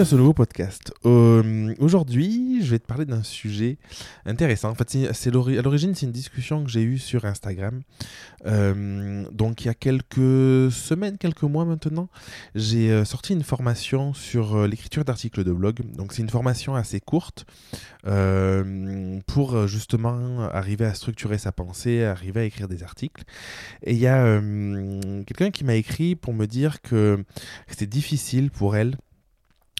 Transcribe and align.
à 0.00 0.04
ce 0.06 0.16
nouveau 0.16 0.32
podcast. 0.32 0.94
Euh, 1.04 1.74
aujourd'hui, 1.78 2.62
je 2.62 2.70
vais 2.70 2.78
te 2.78 2.86
parler 2.86 3.04
d'un 3.04 3.22
sujet 3.22 3.76
intéressant. 4.24 4.70
En 4.70 4.74
fait, 4.74 4.88
c'est 5.12 5.28
à 5.28 5.62
l'origine, 5.62 5.94
c'est 5.94 6.06
une 6.06 6.12
discussion 6.12 6.64
que 6.64 6.70
j'ai 6.70 6.82
eue 6.82 6.96
sur 6.96 7.26
Instagram. 7.26 7.82
Euh, 8.46 9.24
donc, 9.30 9.62
il 9.62 9.66
y 9.66 9.68
a 9.68 9.74
quelques 9.74 10.72
semaines, 10.72 11.18
quelques 11.18 11.42
mois 11.42 11.66
maintenant, 11.66 12.08
j'ai 12.54 12.90
euh, 12.90 13.04
sorti 13.04 13.34
une 13.34 13.42
formation 13.42 14.14
sur 14.14 14.66
l'écriture 14.66 15.04
d'articles 15.04 15.44
de 15.44 15.52
blog. 15.52 15.80
Donc, 15.94 16.14
c'est 16.14 16.22
une 16.22 16.30
formation 16.30 16.74
assez 16.74 17.00
courte 17.00 17.44
pour 19.26 19.66
justement 19.66 20.48
arriver 20.48 20.86
à 20.86 20.94
structurer 20.94 21.36
sa 21.36 21.52
pensée, 21.52 22.04
arriver 22.04 22.40
à 22.40 22.44
écrire 22.44 22.68
des 22.68 22.82
articles. 22.82 23.24
Et 23.82 23.92
il 23.92 23.98
y 23.98 24.06
a 24.06 24.40
quelqu'un 25.26 25.50
qui 25.50 25.64
m'a 25.64 25.74
écrit 25.74 26.16
pour 26.16 26.32
me 26.32 26.46
dire 26.46 26.80
que 26.80 27.22
c'était 27.68 27.86
difficile 27.86 28.50
pour 28.50 28.76
elle 28.76 28.96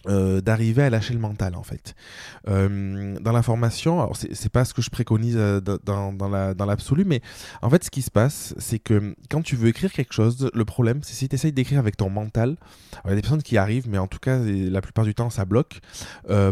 euh, 0.07 0.41
d'arriver 0.41 0.81
à 0.81 0.89
lâcher 0.89 1.13
le 1.13 1.19
mental 1.19 1.55
en 1.55 1.61
fait. 1.61 1.93
Euh, 2.47 3.19
dans 3.19 3.31
la 3.31 3.43
formation, 3.43 4.01
alors 4.01 4.15
c'est 4.15 4.51
pas 4.51 4.65
ce 4.65 4.73
que 4.73 4.81
je 4.81 4.89
préconise 4.89 5.35
euh, 5.37 5.61
dans, 5.61 6.11
dans 6.11 6.65
l'absolu, 6.65 7.05
mais 7.05 7.21
en 7.61 7.69
fait 7.69 7.83
ce 7.83 7.91
qui 7.91 8.01
se 8.01 8.09
passe, 8.09 8.55
c'est 8.57 8.79
que 8.79 9.15
quand 9.29 9.43
tu 9.43 9.55
veux 9.55 9.67
écrire 9.67 9.91
quelque 9.91 10.13
chose, 10.13 10.49
le 10.51 10.65
problème 10.65 11.01
c'est 11.03 11.13
si 11.13 11.29
tu 11.29 11.35
essayes 11.35 11.51
d'écrire 11.51 11.77
avec 11.77 11.97
ton 11.97 12.09
mental, 12.09 12.57
il 13.05 13.09
y 13.09 13.13
a 13.13 13.15
des 13.15 13.21
personnes 13.21 13.43
qui 13.43 13.57
arrivent, 13.57 13.87
mais 13.87 13.99
en 13.99 14.07
tout 14.07 14.17
cas 14.17 14.39
la 14.39 14.81
plupart 14.81 15.05
du 15.05 15.13
temps 15.13 15.29
ça 15.29 15.45
bloque. 15.45 15.81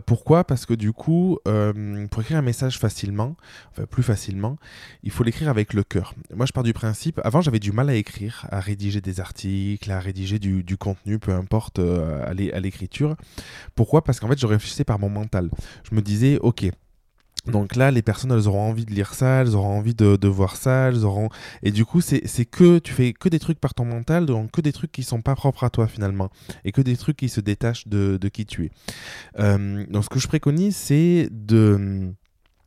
pourquoi? 0.05 0.43
Parce 0.43 0.67
que 0.67 0.75
du 0.75 0.93
coup, 0.93 1.39
pour 1.43 2.21
écrire 2.21 2.37
un 2.37 2.43
message 2.43 2.77
facilement, 2.77 3.35
enfin 3.71 3.85
plus 3.85 4.03
facilement, 4.03 4.57
il 5.01 5.09
faut 5.09 5.23
l'écrire 5.23 5.49
avec 5.49 5.73
le 5.73 5.83
cœur. 5.83 6.13
Moi 6.35 6.45
je 6.45 6.51
pars 6.51 6.63
du 6.63 6.73
principe, 6.73 7.19
avant 7.23 7.41
j'avais 7.41 7.59
du 7.59 7.71
mal 7.71 7.89
à 7.89 7.95
écrire, 7.95 8.45
à 8.51 8.59
rédiger 8.59 9.01
des 9.01 9.19
articles, 9.19 9.89
à 9.91 9.99
rédiger 9.99 10.37
du, 10.37 10.63
du 10.63 10.77
contenu, 10.77 11.17
peu 11.17 11.33
importe, 11.33 11.79
à 11.79 12.33
l'écriture. 12.33 13.15
Pourquoi? 13.75 14.03
Parce 14.03 14.19
qu'en 14.19 14.27
fait, 14.27 14.39
je 14.39 14.47
réfléchissais 14.47 14.83
par 14.83 14.99
mon 14.99 15.09
mental. 15.09 15.49
Je 15.89 15.95
me 15.95 16.01
disais, 16.01 16.37
ok, 16.41 16.69
donc 17.45 17.75
là, 17.75 17.91
les 17.91 18.01
personnes, 18.01 18.31
elles 18.31 18.47
auront 18.47 18.69
envie 18.69 18.85
de 18.85 18.91
lire 18.91 19.13
ça, 19.13 19.41
elles 19.41 19.55
auront 19.55 19.77
envie 19.77 19.95
de, 19.95 20.27
voir 20.27 20.55
ça, 20.55 20.89
elles 20.89 21.05
auront... 21.05 21.29
Et 21.63 21.71
du 21.71 21.85
coup, 21.85 22.01
c'est 22.01 22.45
que 22.45 22.79
tu 22.79 22.93
fais 22.93 23.13
que 23.13 23.29
des 23.29 23.39
trucs 23.39 23.59
par 23.59 23.73
ton 23.73 23.85
mental, 23.85 24.25
donc 24.25 24.51
que 24.51 24.61
des 24.61 24.73
trucs 24.73 24.91
qui 24.91 25.03
sont 25.03 25.21
pas 25.21 25.35
propres 25.35 25.63
à 25.63 25.69
toi 25.69 25.87
finalement, 25.87 26.29
et 26.65 26.71
que 26.71 26.81
des 26.81 26.97
trucs 26.97 27.17
qui 27.17 27.29
se 27.29 27.41
détachent 27.41 27.87
de, 27.87 28.17
qui 28.31 28.45
tu 28.45 28.65
es. 28.65 28.71
Euh, 29.39 29.85
donc 29.89 30.03
ce 30.03 30.09
que 30.09 30.19
je 30.19 30.27
préconise, 30.27 30.75
c'est 30.75 31.29
de 31.31 32.13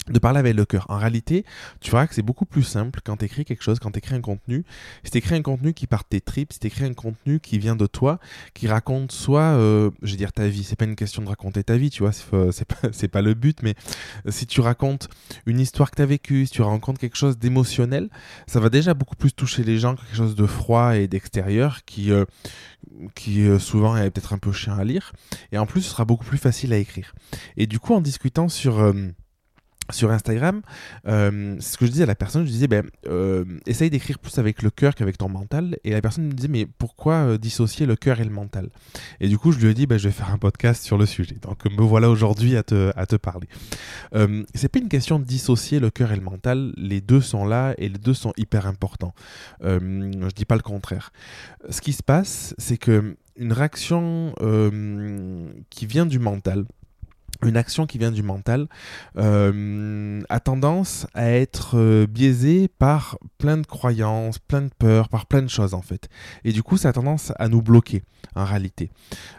de 0.08 0.18
parler 0.18 0.38
avec 0.38 0.54
le 0.54 0.64
cœur. 0.64 0.86
En 0.88 0.98
réalité, 0.98 1.44
tu 1.80 1.90
verras 1.90 2.06
que 2.06 2.14
c'est 2.14 2.22
beaucoup 2.22 2.46
plus 2.46 2.62
simple 2.62 3.00
quand 3.04 3.16
tu 3.16 3.28
quelque 3.28 3.62
chose, 3.62 3.78
quand 3.78 3.92
tu 3.92 3.98
écris 3.98 4.14
un 4.14 4.20
contenu. 4.20 4.64
Si 5.04 5.10
tu 5.10 5.34
un 5.34 5.42
contenu 5.42 5.72
qui 5.74 5.86
part 5.86 6.02
de 6.02 6.08
tes 6.08 6.20
tripes, 6.20 6.52
si 6.52 6.58
tu 6.58 6.66
écris 6.66 6.84
un 6.84 6.94
contenu 6.94 7.40
qui 7.40 7.58
vient 7.58 7.76
de 7.76 7.86
toi, 7.86 8.18
qui 8.54 8.66
raconte 8.66 9.12
soit, 9.12 9.40
euh, 9.40 9.90
je 10.02 10.12
vais 10.12 10.16
dire 10.16 10.32
ta 10.32 10.48
vie, 10.48 10.64
c'est 10.64 10.76
pas 10.76 10.84
une 10.84 10.96
question 10.96 11.22
de 11.22 11.28
raconter 11.28 11.62
ta 11.62 11.76
vie, 11.76 11.90
tu 11.90 12.02
vois, 12.02 12.12
c'est 12.12 12.24
euh, 12.34 12.50
pas, 12.66 13.08
pas 13.08 13.22
le 13.22 13.34
but, 13.34 13.62
mais 13.62 13.74
si 14.28 14.46
tu 14.46 14.60
racontes 14.60 15.08
une 15.46 15.60
histoire 15.60 15.90
que 15.90 15.96
tu 15.96 16.02
as 16.02 16.06
vécue, 16.06 16.46
si 16.46 16.52
tu 16.52 16.62
racontes 16.62 16.98
quelque 16.98 17.16
chose 17.16 17.38
d'émotionnel, 17.38 18.10
ça 18.46 18.60
va 18.60 18.68
déjà 18.68 18.94
beaucoup 18.94 19.16
plus 19.16 19.32
toucher 19.32 19.62
les 19.62 19.78
gens 19.78 19.94
que 19.94 20.00
quelque 20.00 20.16
chose 20.16 20.34
de 20.34 20.46
froid 20.46 20.96
et 20.96 21.06
d'extérieur 21.06 21.84
qui, 21.84 22.10
euh, 22.10 22.24
qui 23.14 23.46
souvent 23.60 23.96
est 23.96 24.10
peut-être 24.10 24.32
un 24.32 24.38
peu 24.38 24.52
chiant 24.52 24.76
à 24.76 24.84
lire. 24.84 25.12
Et 25.52 25.58
en 25.58 25.66
plus, 25.66 25.82
ce 25.82 25.90
sera 25.90 26.04
beaucoup 26.04 26.24
plus 26.24 26.38
facile 26.38 26.72
à 26.72 26.78
écrire. 26.78 27.14
Et 27.56 27.66
du 27.66 27.78
coup, 27.78 27.94
en 27.94 28.00
discutant 28.00 28.48
sur 28.48 28.92
sur 29.90 30.10
Instagram, 30.10 30.62
euh, 31.06 31.56
c'est 31.60 31.72
ce 31.72 31.78
que 31.78 31.86
je 31.86 31.90
disais 31.90 32.04
à 32.04 32.06
la 32.06 32.14
personne, 32.14 32.44
je 32.44 32.50
disais, 32.50 32.68
ben, 32.68 32.86
euh, 33.06 33.44
essaye 33.66 33.90
d'écrire 33.90 34.18
plus 34.18 34.38
avec 34.38 34.62
le 34.62 34.70
cœur 34.70 34.94
qu'avec 34.94 35.18
ton 35.18 35.28
mental. 35.28 35.76
Et 35.84 35.90
la 35.90 36.00
personne 36.00 36.26
me 36.26 36.32
disait, 36.32 36.48
mais 36.48 36.66
pourquoi 36.66 37.14
euh, 37.14 37.38
dissocier 37.38 37.86
le 37.86 37.96
cœur 37.96 38.20
et 38.20 38.24
le 38.24 38.30
mental? 38.30 38.70
Et 39.20 39.28
du 39.28 39.38
coup, 39.38 39.52
je 39.52 39.58
lui 39.58 39.68
ai 39.68 39.74
dit, 39.74 39.86
ben, 39.86 39.98
je 39.98 40.08
vais 40.08 40.14
faire 40.14 40.30
un 40.30 40.38
podcast 40.38 40.84
sur 40.84 40.98
le 40.98 41.06
sujet. 41.06 41.36
Donc, 41.42 41.64
me 41.64 41.82
voilà 41.82 42.10
aujourd'hui 42.10 42.56
à 42.56 42.62
te, 42.62 42.92
à 42.96 43.06
te 43.06 43.16
parler. 43.16 43.48
c'est 44.54 44.68
pas 44.68 44.78
une 44.78 44.88
question 44.88 45.18
de 45.18 45.24
dissocier 45.24 45.80
le 45.80 45.90
cœur 45.90 46.12
et 46.12 46.16
le 46.16 46.22
mental, 46.22 46.72
les 46.76 47.00
deux 47.00 47.20
sont 47.20 47.44
là 47.44 47.74
et 47.78 47.88
les 47.88 47.98
deux 47.98 48.14
sont 48.14 48.32
hyper 48.36 48.66
importants. 48.66 49.14
je 49.62 50.34
dis 50.34 50.44
pas 50.44 50.56
le 50.56 50.62
contraire. 50.62 51.12
Ce 51.70 51.80
qui 51.80 51.92
se 51.92 52.02
passe, 52.02 52.54
c'est 52.58 52.76
que 52.76 53.16
une 53.36 53.52
réaction 53.52 54.34
qui 55.70 55.86
vient 55.86 56.06
du 56.06 56.18
mental, 56.18 56.64
une 57.42 57.56
action 57.56 57.86
qui 57.86 57.98
vient 57.98 58.10
du 58.10 58.22
mental 58.22 58.68
euh, 59.18 60.20
a 60.28 60.40
tendance 60.40 61.06
à 61.14 61.30
être 61.30 61.76
euh, 61.76 62.06
biaisée 62.06 62.68
par 62.68 63.18
plein 63.38 63.56
de 63.56 63.66
croyances, 63.66 64.38
plein 64.38 64.62
de 64.62 64.70
peurs, 64.78 65.08
par 65.08 65.26
plein 65.26 65.42
de 65.42 65.48
choses 65.48 65.74
en 65.74 65.82
fait. 65.82 66.08
Et 66.44 66.52
du 66.52 66.62
coup, 66.62 66.76
ça 66.76 66.90
a 66.90 66.92
tendance 66.92 67.32
à 67.38 67.48
nous 67.48 67.62
bloquer 67.62 68.02
en 68.34 68.44
réalité. 68.44 68.90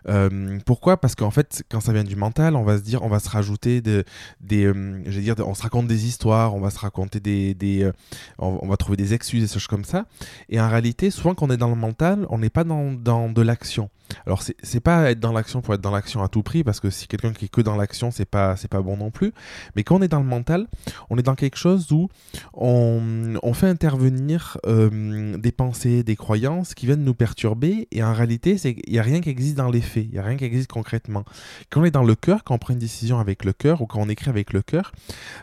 Euh, 0.09 0.59
pourquoi? 0.65 0.97
Parce 0.97 1.15
qu'en 1.15 1.31
fait, 1.31 1.63
quand 1.69 1.79
ça 1.79 1.93
vient 1.93 2.03
du 2.03 2.15
mental, 2.15 2.55
on 2.55 2.63
va 2.63 2.77
se 2.77 2.83
dire, 2.83 3.03
on 3.03 3.09
va 3.09 3.19
se 3.19 3.29
rajouter 3.29 3.81
des, 3.81 4.03
des 4.41 4.71
dire, 5.07 5.35
on 5.39 5.53
se 5.53 5.63
raconte 5.63 5.87
des 5.87 6.05
histoires, 6.05 6.55
on 6.55 6.59
va 6.59 6.69
se 6.69 6.79
raconter 6.79 7.19
des, 7.19 7.53
des 7.53 7.89
on, 8.37 8.67
va 8.67 8.77
trouver 8.77 8.97
des 8.97 9.13
excuses 9.13 9.43
et 9.43 9.47
choses 9.47 9.67
comme 9.67 9.85
ça. 9.85 10.05
Et 10.49 10.59
en 10.59 10.69
réalité, 10.69 11.09
souvent 11.11 11.35
quand 11.35 11.47
on 11.47 11.51
est 11.51 11.57
dans 11.57 11.69
le 11.69 11.75
mental, 11.75 12.25
on 12.29 12.39
n'est 12.39 12.49
pas 12.49 12.63
dans, 12.63 12.91
dans 12.91 13.29
de 13.29 13.41
l'action. 13.41 13.89
Alors 14.27 14.43
c'est 14.61 14.79
pas 14.79 15.11
être 15.11 15.19
dans 15.19 15.31
l'action 15.31 15.61
pour 15.61 15.73
être 15.73 15.81
dans 15.81 15.91
l'action 15.91 16.21
à 16.23 16.27
tout 16.27 16.43
prix 16.43 16.63
parce 16.63 16.79
que 16.79 16.89
si 16.89 17.07
quelqu'un 17.07 17.31
qui 17.31 17.45
est 17.45 17.47
que 17.47 17.61
dans 17.61 17.75
l'action 17.75 17.92
c'est 17.93 18.25
pas 18.25 18.55
c'est 18.55 18.67
pas 18.67 18.81
bon 18.81 18.97
non 18.97 19.11
plus. 19.11 19.33
Mais 19.75 19.83
quand 19.83 19.97
on 19.97 20.01
est 20.01 20.07
dans 20.07 20.19
le 20.19 20.25
mental, 20.25 20.67
on 21.09 21.17
est 21.17 21.23
dans 21.23 21.35
quelque 21.35 21.57
chose 21.57 21.91
où 21.91 22.09
on, 22.53 23.35
on 23.41 23.53
fait 23.53 23.67
intervenir 23.67 24.57
euh, 24.65 25.37
des 25.37 25.51
pensées, 25.51 26.03
des 26.03 26.15
croyances 26.15 26.73
qui 26.73 26.85
viennent 26.85 27.03
nous 27.03 27.13
perturber 27.13 27.87
et 27.91 28.03
en 28.03 28.13
réalité 28.13 28.55
il 28.63 28.93
y 28.93 28.99
a 28.99 29.03
rien 29.03 29.21
qui 29.21 29.29
existe 29.29 29.55
dans 29.55 29.69
les 29.69 29.81
faits, 29.81 30.05
il 30.09 30.15
y 30.15 30.19
a 30.19 30.23
rien 30.23 30.37
qui 30.37 30.45
existe 30.45 30.71
concrètement. 30.71 31.23
Quand 31.69 31.81
on 31.81 31.85
est 31.85 31.91
dans 31.91 32.03
le 32.03 32.15
cœur, 32.15 32.43
quand 32.43 32.55
on 32.55 32.59
prend 32.59 32.73
une 32.73 32.79
décision 32.79 33.19
avec 33.19 33.45
le 33.45 33.53
cœur 33.53 33.81
ou 33.81 33.85
quand 33.85 33.99
on 33.99 34.09
écrit 34.09 34.29
avec 34.29 34.53
le 34.53 34.61
cœur, 34.61 34.91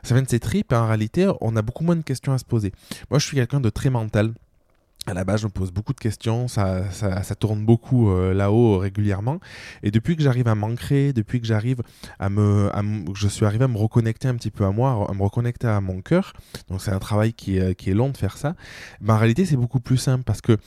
ça 0.03 0.15
vient 0.15 0.23
de 0.23 0.29
ses 0.29 0.41
tripes 0.41 0.73
et 0.73 0.77
en 0.77 0.87
réalité 0.87 1.31
on 1.41 1.57
a 1.57 1.63
beaucoup 1.63 1.85
moins 1.85 1.97
de 1.97 2.03
questions 2.03 2.33
à 2.33 2.39
se 2.39 2.45
poser. 2.45 2.73
Moi 3.11 3.19
je 3.19 3.27
suis 3.27 3.37
quelqu'un 3.37 3.61
de 3.61 3.71
très 3.71 3.91
mental 3.91 4.33
à 5.07 5.15
la 5.15 5.25
base, 5.25 5.41
je 5.41 5.47
me 5.47 5.51
pose 5.51 5.73
beaucoup 5.73 5.95
de 5.95 5.99
questions, 5.99 6.47
ça, 6.47 6.91
ça, 6.91 7.23
ça 7.23 7.35
tourne 7.35 7.65
beaucoup 7.65 8.11
euh, 8.11 8.35
là-haut 8.35 8.79
régulièrement. 8.79 9.41
Et 9.83 9.91
depuis 9.91 10.15
que 10.15 10.23
j'arrive 10.23 10.47
à 10.47 10.55
m'ancrer, 10.55 11.13
depuis 11.15 11.41
que 11.41 11.47
j'arrive 11.47 11.83
à 12.19 12.29
me, 12.29 12.71
je 13.15 13.27
suis 13.27 13.47
arrivé 13.47 13.65
à 13.65 13.69
me 13.69 13.79
reconnecter 13.79 14.29
un 14.29 14.35
petit 14.35 14.51
peu 14.51 14.65
à 14.65 14.71
moi, 14.71 15.07
à 15.09 15.15
me 15.15 15.23
reconnecter 15.23 15.67
à 15.69 15.81
mon 15.81 16.03
cœur. 16.03 16.35
Donc 16.69 16.83
c'est 16.83 16.93
un 16.93 16.99
travail 16.99 17.33
qui 17.33 17.57
est, 17.57 17.75
qui 17.75 17.91
est 17.91 17.95
long 17.95 18.11
de 18.11 18.17
faire 18.17 18.37
ça. 18.37 18.55
Mais 19.01 19.13
en 19.13 19.19
réalité, 19.19 19.47
c'est 19.47 19.57
beaucoup 19.57 19.81
plus 19.81 19.97
simple 19.97 20.25
parce 20.25 20.43
que 20.43 20.59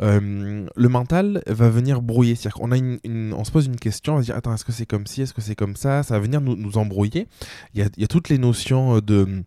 euh, 0.00 0.66
le 0.74 0.88
mental 0.88 1.42
va 1.46 1.68
venir 1.68 2.00
brouiller. 2.00 2.36
C'est-à-dire 2.36 2.60
qu'on 2.60 2.72
a 2.72 2.78
une, 2.78 3.34
on 3.36 3.44
se 3.44 3.50
pose 3.50 3.66
une 3.66 3.76
question, 3.76 4.14
on 4.14 4.16
va 4.16 4.22
se 4.22 4.26
dire 4.26 4.36
attends, 4.36 4.54
est-ce 4.54 4.64
que 4.64 4.72
c'est 4.72 4.86
comme 4.86 5.06
ci, 5.06 5.22
est-ce 5.22 5.34
que 5.34 5.42
c'est 5.42 5.56
comme 5.56 5.76
ça? 5.76 6.02
Ça 6.02 6.14
va 6.14 6.20
venir 6.20 6.40
nous, 6.40 6.56
nous 6.56 6.78
embrouiller. 6.78 7.28
Il 7.74 7.80
y 7.80 7.82
a, 7.82 7.88
il 7.96 8.00
y 8.00 8.04
a 8.04 8.08
toutes 8.08 8.30
les 8.30 8.38
notions 8.38 9.00
de 9.00 9.44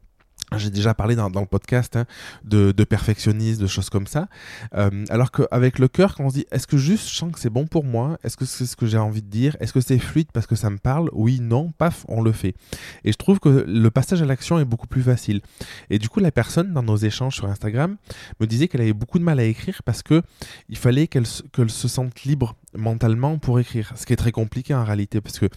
j'ai 0.55 0.69
déjà 0.69 0.93
parlé 0.93 1.15
dans, 1.15 1.27
le 1.27 1.45
podcast 1.45 1.97
hein, 1.97 2.05
de, 2.45 2.71
de, 2.71 2.83
perfectionnisme, 2.85 3.61
de 3.61 3.67
choses 3.67 3.89
comme 3.89 4.07
ça. 4.07 4.29
Euh, 4.75 5.03
alors 5.09 5.31
qu'avec 5.31 5.77
le 5.77 5.87
cœur, 5.89 6.15
quand 6.15 6.23
on 6.23 6.29
se 6.29 6.35
dit 6.35 6.45
est-ce 6.51 6.67
que 6.67 6.77
juste 6.77 7.09
je 7.09 7.15
sens 7.15 7.31
que 7.31 7.39
c'est 7.39 7.49
bon 7.49 7.67
pour 7.67 7.83
moi? 7.83 8.17
Est-ce 8.23 8.37
que 8.37 8.45
c'est 8.45 8.65
ce 8.65 8.75
que 8.75 8.85
j'ai 8.85 8.97
envie 8.97 9.21
de 9.21 9.29
dire? 9.29 9.57
Est-ce 9.59 9.73
que 9.73 9.81
c'est 9.81 9.99
fluide 9.99 10.29
parce 10.31 10.47
que 10.47 10.55
ça 10.55 10.69
me 10.69 10.77
parle? 10.77 11.09
Oui, 11.11 11.39
non, 11.41 11.73
paf, 11.77 12.05
on 12.07 12.21
le 12.21 12.31
fait. 12.31 12.55
Et 13.03 13.11
je 13.11 13.17
trouve 13.17 13.39
que 13.39 13.65
le 13.67 13.91
passage 13.91 14.21
à 14.21 14.25
l'action 14.25 14.57
est 14.59 14.65
beaucoup 14.65 14.87
plus 14.87 15.03
facile. 15.03 15.41
Et 15.89 15.99
du 15.99 16.07
coup, 16.07 16.21
la 16.21 16.31
personne 16.31 16.73
dans 16.73 16.83
nos 16.83 16.97
échanges 16.97 17.35
sur 17.35 17.45
Instagram 17.45 17.97
me 18.39 18.47
disait 18.47 18.69
qu'elle 18.69 18.81
avait 18.81 18.93
beaucoup 18.93 19.19
de 19.19 19.23
mal 19.25 19.39
à 19.39 19.43
écrire 19.43 19.83
parce 19.83 20.01
que 20.01 20.21
il 20.69 20.77
fallait 20.77 21.07
qu'elle 21.07 21.25
se 21.25 21.87
sente 21.87 22.23
libre 22.23 22.55
mentalement 22.77 23.37
pour 23.37 23.59
écrire. 23.59 23.91
Ce 23.95 24.05
qui 24.05 24.13
est 24.13 24.17
très 24.17 24.31
compliqué 24.31 24.73
en 24.73 24.83
réalité, 24.83 25.19
parce 25.19 25.39
que 25.39 25.47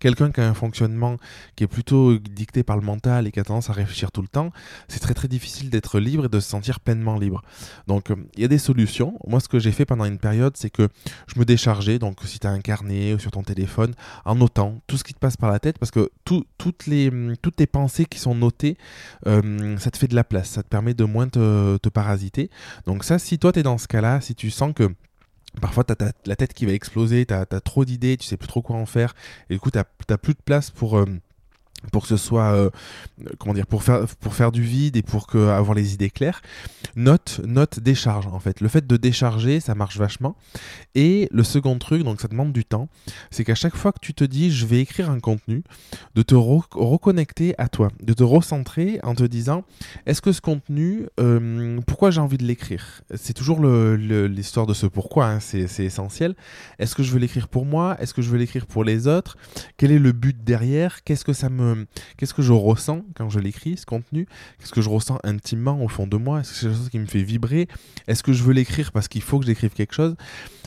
quelqu'un 0.00 0.32
qui 0.32 0.40
a 0.40 0.48
un 0.48 0.54
fonctionnement 0.54 1.16
qui 1.54 1.64
est 1.64 1.68
plutôt 1.68 2.18
dicté 2.18 2.62
par 2.62 2.76
le 2.76 2.82
mental 2.82 3.26
et 3.26 3.32
qui 3.32 3.38
a 3.38 3.44
tendance 3.44 3.70
à 3.70 3.72
réfléchir 3.72 4.10
tout 4.10 4.22
le 4.22 4.28
temps, 4.28 4.50
c'est 4.88 5.00
très 5.00 5.14
très 5.14 5.28
difficile 5.28 5.70
d'être 5.70 6.00
libre 6.00 6.24
et 6.24 6.28
de 6.28 6.40
se 6.40 6.48
sentir 6.48 6.80
pleinement 6.80 7.18
libre. 7.18 7.42
Donc 7.86 8.10
euh, 8.10 8.16
il 8.34 8.42
y 8.42 8.44
a 8.44 8.48
des 8.48 8.58
solutions. 8.58 9.18
Moi 9.26 9.40
ce 9.40 9.48
que 9.48 9.58
j'ai 9.58 9.72
fait 9.72 9.84
pendant 9.84 10.04
une 10.04 10.18
période, 10.18 10.56
c'est 10.56 10.70
que 10.70 10.88
je 11.26 11.38
me 11.38 11.44
déchargeais, 11.44 11.98
donc 11.98 12.18
si 12.24 12.38
tu 12.38 12.46
as 12.46 12.50
un 12.50 12.60
carnet 12.60 13.14
ou 13.14 13.18
sur 13.18 13.30
ton 13.30 13.42
téléphone, 13.42 13.94
en 14.24 14.34
notant 14.34 14.80
tout 14.86 14.96
ce 14.96 15.04
qui 15.04 15.14
te 15.14 15.18
passe 15.18 15.36
par 15.36 15.50
la 15.50 15.58
tête, 15.58 15.78
parce 15.78 15.90
que 15.90 16.10
toutes, 16.24 16.86
les, 16.86 17.10
toutes 17.42 17.56
tes 17.56 17.66
pensées 17.66 18.06
qui 18.06 18.18
sont 18.18 18.34
notées, 18.34 18.76
euh, 19.26 19.76
ça 19.78 19.90
te 19.90 19.98
fait 19.98 20.08
de 20.08 20.14
la 20.14 20.24
place, 20.24 20.50
ça 20.50 20.62
te 20.62 20.68
permet 20.68 20.94
de 20.94 21.04
moins 21.04 21.28
te, 21.28 21.76
te 21.76 21.88
parasiter. 21.88 22.50
Donc 22.86 23.04
ça, 23.04 23.18
si 23.18 23.38
toi 23.38 23.52
tu 23.52 23.60
es 23.60 23.62
dans 23.62 23.78
ce 23.78 23.86
cas-là, 23.88 24.20
si 24.20 24.34
tu 24.34 24.50
sens 24.50 24.72
que 24.74 24.90
Parfois, 25.60 25.84
tu 25.84 25.92
as, 25.92 26.12
la 26.26 26.36
tête 26.36 26.54
qui 26.54 26.66
va 26.66 26.72
exploser, 26.72 27.26
tu 27.26 27.34
as, 27.34 27.46
trop 27.60 27.84
d'idées, 27.84 28.16
tu 28.16 28.26
sais 28.26 28.36
plus 28.36 28.48
trop 28.48 28.62
quoi 28.62 28.76
en 28.76 28.86
faire, 28.86 29.14
et 29.48 29.54
du 29.54 29.60
coup, 29.60 29.70
tu 29.70 29.78
plus 30.18 30.34
de 30.34 30.42
place 30.44 30.70
pour, 30.70 30.98
euh, 30.98 31.06
pour 31.92 32.02
que 32.02 32.08
ce 32.08 32.16
soit 32.16 32.52
euh, 32.52 32.70
comment 33.38 33.54
dire 33.54 33.66
pour 33.66 33.82
faire 33.82 34.06
pour 34.20 34.34
faire 34.34 34.52
du 34.52 34.62
vide 34.62 34.96
et 34.96 35.02
pour 35.02 35.26
que 35.26 35.48
avoir 35.48 35.74
les 35.74 35.94
idées 35.94 36.10
claires 36.10 36.42
note 36.96 37.40
note 37.44 37.80
décharge 37.80 38.26
en 38.26 38.38
fait. 38.38 38.60
Le 38.60 38.68
fait 38.68 38.86
de 38.86 38.96
décharger 38.96 39.60
ça 39.60 39.74
marche 39.74 39.98
vachement. 39.98 40.36
Et 40.94 41.28
le 41.32 41.42
second 41.42 41.78
truc 41.78 42.02
donc 42.02 42.20
ça 42.20 42.28
demande 42.28 42.52
du 42.52 42.64
temps 42.64 42.88
c'est 43.30 43.44
qu'à 43.44 43.54
chaque 43.54 43.76
fois 43.76 43.92
que 43.92 44.00
tu 44.00 44.14
te 44.14 44.24
dis 44.24 44.50
je 44.50 44.66
vais 44.66 44.80
écrire 44.80 45.10
un 45.10 45.20
contenu 45.20 45.62
de 46.14 46.22
te 46.22 46.34
reconnecter 46.34 47.54
à 47.58 47.68
toi 47.68 47.90
de 48.02 48.12
te 48.12 48.22
recentrer 48.22 49.00
en 49.02 49.14
te 49.14 49.24
disant 49.24 49.64
est-ce 50.06 50.22
que 50.22 50.32
ce 50.32 50.40
contenu 50.40 51.06
euh, 51.18 51.80
pourquoi 51.86 52.10
j'ai 52.10 52.20
envie 52.20 52.38
de 52.38 52.44
l'écrire? 52.44 53.02
C'est 53.14 53.34
toujours 53.34 53.60
l'histoire 53.60 54.66
de 54.66 54.74
ce 54.74 54.86
pourquoi 54.86 55.26
hein, 55.26 55.40
c'est 55.40 55.84
essentiel. 55.84 56.34
Est-ce 56.78 56.94
que 56.94 57.02
je 57.02 57.12
veux 57.12 57.18
l'écrire 57.18 57.48
pour 57.48 57.66
moi? 57.66 57.96
Est-ce 58.00 58.14
que 58.14 58.22
je 58.22 58.30
veux 58.30 58.38
l'écrire 58.38 58.66
pour 58.66 58.84
les 58.84 59.06
autres? 59.06 59.36
Quel 59.76 59.92
est 59.92 59.98
le 59.98 60.12
but 60.12 60.44
derrière? 60.44 61.02
Qu'est-ce 61.04 61.24
que 61.24 61.32
ça 61.32 61.48
me 61.48 61.69
qu'est-ce 62.16 62.34
que 62.34 62.42
je 62.42 62.52
ressens 62.52 63.04
quand 63.14 63.28
je 63.30 63.38
l'écris, 63.40 63.76
ce 63.76 63.86
contenu? 63.86 64.26
Qu'est-ce 64.58 64.72
que 64.72 64.80
je 64.80 64.88
ressens 64.88 65.18
intimement 65.24 65.82
au 65.82 65.88
fond 65.88 66.06
de 66.06 66.16
moi? 66.16 66.40
Est-ce 66.40 66.50
que 66.50 66.56
c'est 66.56 66.66
quelque 66.66 66.76
chose 66.76 66.88
qui 66.90 66.98
me 66.98 67.06
fait 67.06 67.22
vibrer? 67.22 67.68
Est-ce 68.06 68.22
que 68.22 68.32
je 68.32 68.42
veux 68.42 68.52
l'écrire 68.52 68.92
parce 68.92 69.08
qu'il 69.08 69.22
faut 69.22 69.38
que 69.38 69.46
j'écrive 69.46 69.70
quelque 69.70 69.94
chose? 69.94 70.16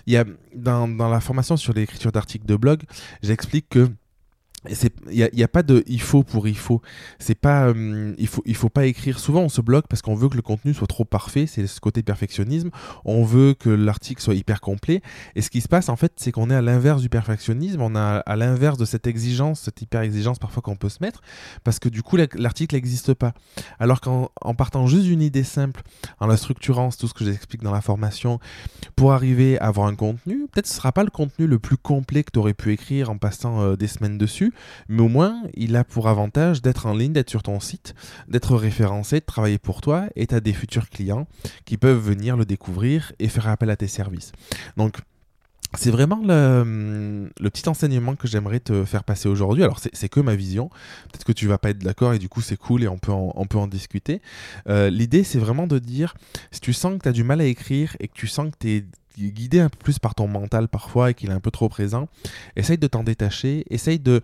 Il 0.05 0.23
dans, 0.53 0.87
dans 0.87 1.09
la 1.09 1.21
formation 1.21 1.55
sur 1.57 1.73
l'écriture 1.73 2.11
d'articles 2.11 2.45
de 2.45 2.55
blog, 2.55 2.81
j'explique 3.21 3.69
que 3.69 3.89
il 4.69 5.29
n'y 5.33 5.41
a, 5.43 5.45
a, 5.45 5.47
pas 5.47 5.63
de 5.63 5.83
il 5.87 6.01
faut 6.01 6.23
pour 6.23 6.47
il 6.47 6.57
faut 6.57 6.81
c'est 7.19 7.35
pas 7.35 7.67
euh, 7.67 8.13
il 8.17 8.27
faut 8.27 8.41
il 8.45 8.55
faut 8.55 8.69
pas 8.69 8.85
écrire. 8.85 9.19
Souvent 9.19 9.41
on 9.41 9.49
se 9.49 9.61
bloque 9.61 9.87
parce 9.87 10.01
qu'on 10.01 10.15
veut 10.15 10.29
que 10.29 10.35
le 10.35 10.41
contenu 10.41 10.73
soit 10.73 10.87
trop 10.87 11.05
parfait. 11.05 11.47
C'est 11.47 11.67
ce 11.67 11.79
côté 11.79 12.03
perfectionnisme. 12.03 12.69
On 13.05 13.23
veut 13.23 13.53
que 13.53 13.69
l'article 13.69 14.21
soit 14.21 14.35
hyper 14.35 14.61
complet. 14.61 15.01
Et 15.35 15.41
ce 15.41 15.49
qui 15.49 15.61
se 15.61 15.67
passe 15.67 15.89
en 15.89 15.95
fait 15.95 16.13
c'est 16.15 16.31
qu'on 16.31 16.49
est 16.49 16.55
à 16.55 16.61
l'inverse 16.61 17.01
du 17.01 17.09
perfectionnisme. 17.09 17.81
On 17.81 17.95
a 17.95 18.17
à 18.17 18.35
l'inverse 18.35 18.77
de 18.77 18.85
cette 18.85 19.07
exigence 19.07 19.61
cette 19.61 19.81
hyper 19.81 20.01
exigence 20.01 20.39
parfois 20.39 20.61
qu'on 20.61 20.75
peut 20.75 20.89
se 20.89 20.99
mettre 21.01 21.21
parce 21.63 21.79
que 21.79 21.89
du 21.89 22.01
coup 22.01 22.17
l'article 22.17 22.75
n'existe 22.75 23.13
pas. 23.13 23.33
Alors 23.79 24.01
qu'en 24.01 24.29
en 24.41 24.55
partant 24.55 24.87
juste 24.87 25.03
d'une 25.03 25.21
idée 25.21 25.43
simple 25.43 25.81
en 26.19 26.27
la 26.27 26.37
structurant 26.37 26.89
tout 26.89 27.07
ce 27.07 27.13
que 27.13 27.25
j'explique 27.25 27.63
dans 27.63 27.71
la 27.71 27.81
formation 27.81 28.39
pour 28.95 29.13
arriver 29.13 29.59
à 29.59 29.67
avoir 29.67 29.87
un 29.87 29.95
contenu 29.95 30.47
peut-être 30.51 30.67
ce 30.67 30.75
sera 30.75 30.91
pas 30.91 31.03
le 31.03 31.09
contenu 31.09 31.47
le 31.47 31.59
plus 31.59 31.77
complet 31.77 32.23
que 32.23 32.31
tu 32.31 32.39
aurais 32.39 32.53
pu 32.53 32.71
écrire 32.71 33.09
en 33.09 33.17
passant 33.17 33.61
euh, 33.61 33.75
des 33.75 33.87
semaines 33.87 34.17
dessus 34.17 34.52
mais 34.87 35.01
au 35.01 35.07
moins, 35.07 35.43
il 35.53 35.75
a 35.75 35.83
pour 35.83 36.07
avantage 36.07 36.61
d'être 36.61 36.85
en 36.85 36.93
ligne, 36.93 37.13
d'être 37.13 37.29
sur 37.29 37.43
ton 37.43 37.59
site, 37.59 37.95
d'être 38.27 38.55
référencé, 38.55 39.19
de 39.19 39.25
travailler 39.25 39.57
pour 39.57 39.81
toi, 39.81 40.07
et 40.15 40.27
tu 40.27 40.35
as 40.35 40.39
des 40.39 40.53
futurs 40.53 40.89
clients 40.89 41.27
qui 41.65 41.77
peuvent 41.77 41.99
venir 41.99 42.37
le 42.37 42.45
découvrir 42.45 43.11
et 43.19 43.27
faire 43.27 43.47
appel 43.47 43.69
à 43.69 43.75
tes 43.75 43.87
services. 43.87 44.31
Donc, 44.77 44.97
c'est 45.75 45.91
vraiment 45.91 46.21
le, 46.23 47.29
petit 47.49 47.67
enseignement 47.67 48.15
que 48.15 48.27
j'aimerais 48.27 48.59
te 48.59 48.85
faire 48.85 49.03
passer 49.03 49.27
aujourd'hui. 49.27 49.63
Alors, 49.63 49.79
c'est 49.79 50.09
que 50.09 50.19
ma 50.19 50.35
vision. 50.35 50.69
Peut-être 51.11 51.25
que 51.25 51.31
tu 51.31 51.47
vas 51.47 51.57
pas 51.57 51.71
être 51.71 51.79
d'accord 51.79 52.13
et 52.13 52.19
du 52.19 52.29
coup, 52.29 52.41
c'est 52.41 52.57
cool 52.57 52.83
et 52.83 52.87
on 52.87 52.97
peut 52.97 53.11
en, 53.11 53.67
discuter. 53.67 54.21
Euh, 54.69 54.89
l'idée, 54.89 55.23
c'est 55.23 55.39
vraiment 55.39 55.67
de 55.67 55.79
dire 55.79 56.15
si 56.51 56.59
tu 56.59 56.73
sens 56.73 56.97
que 56.97 57.03
tu 57.03 57.09
as 57.09 57.11
du 57.11 57.23
mal 57.23 57.41
à 57.41 57.45
écrire 57.45 57.95
et 57.99 58.07
que 58.07 58.13
tu 58.13 58.27
sens 58.27 58.51
que 58.51 58.57
tu 58.59 58.69
es 58.69 58.85
guidé 59.17 59.59
un 59.59 59.69
peu 59.69 59.77
plus 59.77 59.99
par 59.99 60.15
ton 60.15 60.27
mental 60.27 60.67
parfois 60.67 61.11
et 61.11 61.13
qu'il 61.13 61.29
est 61.29 61.33
un 61.33 61.39
peu 61.39 61.51
trop 61.51 61.69
présent, 61.69 62.07
essaye 62.55 62.77
de 62.77 62.87
t'en 62.87 63.03
détacher, 63.03 63.65
essaye 63.69 63.99
de, 63.99 64.21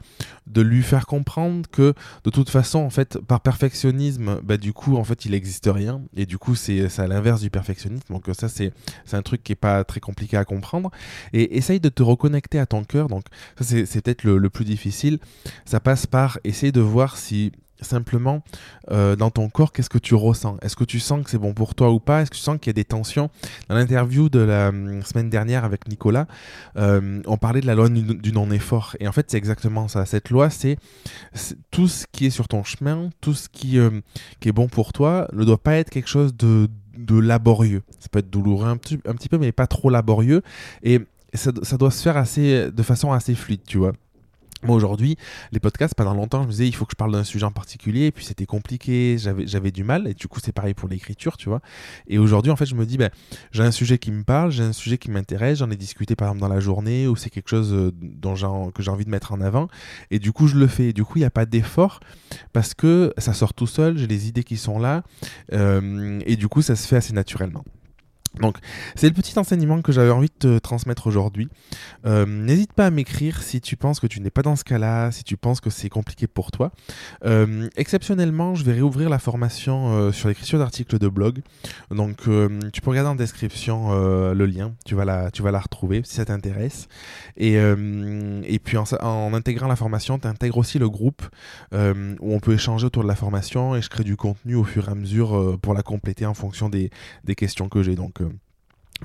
de 0.47 0.61
lui 0.61 0.83
faire 0.83 1.05
comprendre 1.05 1.69
que 1.69 1.93
de 2.23 2.29
toute 2.29 2.49
façon, 2.49 2.79
en 2.79 2.89
fait, 2.89 3.19
par 3.19 3.41
perfectionnisme, 3.41 4.39
bah, 4.43 4.57
du 4.57 4.73
coup, 4.73 4.97
en 4.97 5.03
fait, 5.03 5.25
il 5.25 5.31
n'existe 5.31 5.69
rien. 5.71 6.01
Et 6.15 6.25
du 6.25 6.37
coup, 6.37 6.55
c'est 6.55 6.99
à 6.99 7.07
l'inverse 7.07 7.41
du 7.41 7.49
perfectionnisme. 7.49 8.13
Donc 8.13 8.25
ça, 8.33 8.49
c'est 8.49 8.73
un 9.11 9.21
truc 9.21 9.43
qui 9.43 9.53
est 9.53 9.55
pas 9.55 9.83
très 9.83 9.99
compliqué 9.99 10.37
à 10.37 10.45
comprendre. 10.45 10.91
Et 11.33 11.57
essaye 11.57 11.79
de 11.79 11.89
te 11.89 12.03
reconnecter 12.03 12.59
à 12.59 12.65
ton 12.65 12.83
cœur. 12.83 13.07
Donc 13.07 13.23
ça, 13.59 13.63
c'est 13.63 14.01
peut-être 14.01 14.23
le, 14.23 14.37
le 14.37 14.49
plus 14.49 14.65
difficile. 14.65 15.19
Ça 15.65 15.79
passe 15.79 16.05
par 16.05 16.39
essayer 16.43 16.71
de 16.71 16.81
voir 16.81 17.17
si 17.17 17.51
simplement 17.81 18.43
euh, 18.91 19.15
dans 19.15 19.29
ton 19.29 19.49
corps, 19.49 19.71
qu'est-ce 19.71 19.89
que 19.89 19.97
tu 19.97 20.15
ressens? 20.15 20.57
Est-ce 20.61 20.75
que 20.75 20.83
tu 20.83 20.99
sens 20.99 21.23
que 21.23 21.29
c'est 21.29 21.37
bon 21.37 21.53
pour 21.53 21.75
toi 21.75 21.91
ou 21.91 21.99
pas? 21.99 22.21
Est-ce 22.21 22.31
que 22.31 22.35
tu 22.35 22.41
sens 22.41 22.57
qu'il 22.59 22.69
y 22.69 22.71
a 22.71 22.73
des 22.73 22.85
tensions? 22.85 23.29
Dans 23.67 23.75
l'interview 23.75 24.29
de 24.29 24.39
la 24.39 24.69
hum, 24.69 25.01
semaine 25.03 25.29
dernière 25.29 25.63
avec 25.63 25.87
Nicolas, 25.87 26.27
euh, 26.77 27.21
on 27.25 27.37
parlait 27.37 27.61
de 27.61 27.67
la 27.67 27.75
loi 27.75 27.89
du 27.89 28.31
non-effort. 28.31 28.95
Et 28.99 29.07
en 29.07 29.11
fait, 29.11 29.29
c'est 29.31 29.37
exactement 29.37 29.87
ça. 29.87 30.05
Cette 30.05 30.29
loi, 30.29 30.49
c'est 30.49 30.77
tout 31.71 31.87
ce 31.87 32.05
qui 32.11 32.25
est 32.25 32.29
sur 32.29 32.47
ton 32.47 32.63
chemin, 32.63 33.09
tout 33.21 33.33
ce 33.33 33.49
qui, 33.49 33.77
euh, 33.79 34.01
qui 34.39 34.49
est 34.49 34.53
bon 34.53 34.67
pour 34.67 34.93
toi, 34.93 35.27
ne 35.33 35.43
doit 35.43 35.61
pas 35.61 35.75
être 35.75 35.89
quelque 35.89 36.09
chose 36.09 36.35
de, 36.35 36.67
de 36.97 37.19
laborieux. 37.19 37.83
Ça 37.99 38.07
peut 38.11 38.19
être 38.19 38.29
douloureux 38.29 38.67
un 38.67 38.77
petit, 38.77 38.99
un 39.05 39.13
petit 39.13 39.29
peu, 39.29 39.37
mais 39.37 39.51
pas 39.51 39.67
trop 39.67 39.89
laborieux. 39.89 40.41
Et 40.83 40.99
ça, 41.33 41.51
ça 41.61 41.77
doit 41.77 41.91
se 41.91 42.01
faire 42.01 42.17
assez, 42.17 42.71
de 42.71 42.83
façon 42.83 43.11
assez 43.11 43.35
fluide, 43.35 43.61
tu 43.65 43.77
vois. 43.77 43.93
Moi 44.61 44.75
aujourd'hui, 44.75 45.15
les 45.53 45.61
podcasts, 45.61 45.95
pendant 45.95 46.13
longtemps, 46.13 46.41
je 46.41 46.47
me 46.47 46.51
disais 46.51 46.67
il 46.67 46.75
faut 46.75 46.83
que 46.83 46.91
je 46.91 46.97
parle 46.97 47.13
d'un 47.13 47.23
sujet 47.23 47.45
en 47.45 47.51
particulier, 47.51 48.07
et 48.07 48.11
puis 48.11 48.25
c'était 48.25 48.45
compliqué, 48.45 49.17
j'avais 49.17 49.71
du 49.71 49.85
mal, 49.85 50.05
et 50.05 50.13
du 50.13 50.27
coup 50.27 50.41
c'est 50.43 50.51
pareil 50.51 50.73
pour 50.73 50.89
l'écriture, 50.89 51.37
tu 51.37 51.47
vois. 51.47 51.61
Et 52.07 52.17
aujourd'hui, 52.17 52.51
en 52.51 52.57
fait, 52.57 52.65
je 52.65 52.75
me 52.75 52.85
dis 52.85 52.97
ben, 52.97 53.09
j'ai 53.51 53.63
un 53.63 53.71
sujet 53.71 53.97
qui 53.97 54.11
me 54.11 54.23
parle, 54.23 54.51
j'ai 54.51 54.63
un 54.63 54.73
sujet 54.73 54.97
qui 54.97 55.11
m'intéresse, 55.11 55.59
j'en 55.59 55.71
ai 55.71 55.77
discuté 55.77 56.17
par 56.17 56.27
exemple 56.27 56.41
dans 56.41 56.53
la 56.53 56.59
journée, 56.59 57.07
ou 57.07 57.15
c'est 57.15 57.29
quelque 57.29 57.49
chose 57.49 57.71
euh, 57.73 57.91
dont 58.01 58.33
que 58.71 58.83
j'ai 58.83 58.91
envie 58.91 59.05
de 59.05 59.09
mettre 59.09 59.31
en 59.31 59.39
avant, 59.39 59.69
et 60.11 60.19
du 60.19 60.33
coup 60.33 60.47
je 60.47 60.57
le 60.57 60.67
fais. 60.67 60.91
du 60.91 61.05
coup, 61.05 61.13
il 61.15 61.21
n'y 61.21 61.25
a 61.25 61.31
pas 61.31 61.45
d'effort, 61.45 62.01
parce 62.51 62.73
que 62.73 63.13
ça 63.17 63.33
sort 63.33 63.53
tout 63.53 63.67
seul, 63.67 63.97
j'ai 63.97 64.07
les 64.07 64.27
idées 64.27 64.43
qui 64.43 64.57
sont 64.57 64.77
là, 64.77 65.03
euh, 65.53 66.19
et 66.25 66.35
du 66.35 66.49
coup 66.49 66.61
ça 66.61 66.75
se 66.75 66.85
fait 66.85 66.97
assez 66.97 67.13
naturellement. 67.13 67.63
Donc, 68.35 68.57
c'est 68.95 69.07
le 69.07 69.13
petit 69.13 69.37
enseignement 69.37 69.81
que 69.81 69.91
j'avais 69.91 70.11
envie 70.11 70.29
de 70.29 70.33
te 70.33 70.59
transmettre 70.59 71.07
aujourd'hui. 71.07 71.49
Euh, 72.05 72.25
n'hésite 72.25 72.73
pas 72.73 72.85
à 72.85 72.91
m'écrire 72.91 73.41
si 73.41 73.59
tu 73.59 73.75
penses 73.75 73.99
que 73.99 74.07
tu 74.07 74.21
n'es 74.21 74.29
pas 74.29 74.43
dans 74.43 74.55
ce 74.55 74.63
cas-là, 74.63 75.11
si 75.11 75.23
tu 75.23 75.35
penses 75.35 75.59
que 75.59 75.69
c'est 75.69 75.89
compliqué 75.89 76.27
pour 76.27 76.51
toi. 76.51 76.71
Euh, 77.25 77.67
exceptionnellement, 77.75 78.55
je 78.55 78.63
vais 78.63 78.73
réouvrir 78.73 79.09
la 79.09 79.19
formation 79.19 79.93
euh, 79.93 80.11
sur 80.11 80.29
l'écriture 80.29 80.59
d'articles 80.59 80.99
de 80.99 81.07
blog. 81.07 81.39
Donc, 81.89 82.17
tu 82.73 82.81
peux 82.81 82.89
regarder 82.89 83.09
en 83.09 83.15
description 83.15 83.89
le 83.89 84.45
lien, 84.45 84.73
tu 84.85 84.95
vas, 84.95 85.05
la, 85.05 85.31
tu 85.31 85.41
vas 85.41 85.51
la 85.51 85.59
retrouver 85.59 86.01
si 86.03 86.15
ça 86.15 86.25
t'intéresse. 86.25 86.87
Et, 87.37 87.59
puis, 88.63 88.77
en, 88.77 88.83
en, 89.01 89.33
intégrant 89.33 89.67
la 89.67 89.75
formation, 89.75 90.19
tu 90.19 90.27
intègres 90.27 90.57
aussi 90.57 90.79
le 90.79 90.89
groupe 90.89 91.23
où 91.73 92.33
on 92.33 92.39
peut 92.39 92.53
échanger 92.53 92.85
autour 92.85 93.03
de 93.03 93.07
la 93.07 93.15
formation 93.15 93.75
et 93.75 93.81
je 93.81 93.89
crée 93.89 94.03
du 94.03 94.15
contenu 94.15 94.55
au 94.55 94.63
fur 94.63 94.87
et 94.87 94.91
à 94.91 94.95
mesure 94.95 95.57
pour 95.61 95.73
la 95.73 95.81
compléter 95.81 96.25
en 96.25 96.33
fonction 96.33 96.69
des, 96.69 96.89
des 97.23 97.35
questions 97.35 97.69
que 97.69 97.81
j'ai. 97.81 97.95
Donc, 97.95 98.18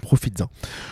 profites-en. 0.00 0.48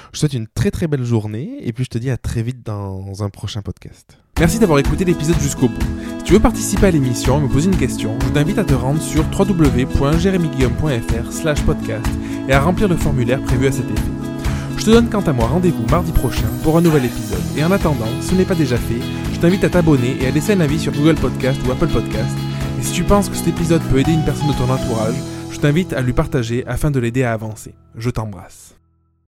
Je 0.06 0.12
te 0.12 0.18
souhaite 0.18 0.34
une 0.34 0.46
très 0.46 0.70
très 0.70 0.86
belle 0.88 1.04
journée 1.04 1.58
et 1.60 1.72
puis 1.72 1.84
je 1.84 1.90
te 1.90 1.98
dis 1.98 2.10
à 2.10 2.16
très 2.16 2.42
vite 2.42 2.64
dans 2.64 3.22
un 3.22 3.30
prochain 3.30 3.62
podcast. 3.62 4.18
Merci 4.38 4.58
d'avoir 4.58 4.78
écouté 4.78 5.04
l'épisode 5.04 5.38
jusqu'au 5.40 5.68
bout. 5.68 5.80
Si 6.18 6.24
tu 6.24 6.32
veux 6.32 6.40
participer 6.40 6.86
à 6.86 6.90
l'émission 6.90 7.38
et 7.38 7.42
me 7.42 7.48
poser 7.48 7.70
une 7.70 7.76
question, 7.76 8.18
je 8.24 8.28
t'invite 8.30 8.58
à 8.58 8.64
te 8.64 8.74
rendre 8.74 9.00
sur 9.00 9.24
www.jeremyguillaume.fr 9.38 11.32
slash 11.32 11.62
podcast 11.62 12.08
et 12.48 12.52
à 12.52 12.60
remplir 12.60 12.88
le 12.88 12.96
formulaire 12.96 13.42
prévu 13.42 13.66
à 13.66 13.72
cet 13.72 13.90
effet. 13.90 14.10
Je 14.76 14.84
te 14.86 14.90
donne 14.90 15.08
quant 15.10 15.20
à 15.20 15.32
moi 15.32 15.46
rendez-vous 15.46 15.86
mardi 15.86 16.10
prochain 16.10 16.48
pour 16.64 16.76
un 16.76 16.80
nouvel 16.80 17.04
épisode. 17.04 17.42
Et 17.56 17.62
en 17.62 17.70
attendant, 17.70 18.08
si 18.20 18.30
ce 18.30 18.34
n'est 18.34 18.44
pas 18.44 18.56
déjà 18.56 18.76
fait, 18.76 19.00
je 19.32 19.38
t'invite 19.38 19.62
à 19.62 19.70
t'abonner 19.70 20.16
et 20.20 20.26
à 20.26 20.30
laisser 20.32 20.54
un 20.54 20.60
avis 20.60 20.80
sur 20.80 20.92
Google 20.92 21.14
Podcast 21.14 21.60
ou 21.64 21.70
Apple 21.70 21.86
Podcast. 21.86 22.34
Et 22.80 22.82
si 22.82 22.92
tu 22.92 23.04
penses 23.04 23.28
que 23.28 23.36
cet 23.36 23.46
épisode 23.46 23.82
peut 23.90 24.00
aider 24.00 24.12
une 24.12 24.24
personne 24.24 24.48
de 24.48 24.54
ton 24.54 24.68
entourage, 24.68 25.14
je 25.52 25.58
t'invite 25.58 25.92
à 25.92 26.00
lui 26.00 26.12
partager 26.12 26.66
afin 26.66 26.90
de 26.90 26.98
l'aider 26.98 27.22
à 27.22 27.32
avancer. 27.32 27.76
Je 27.94 28.10
t'embrasse. 28.10 28.74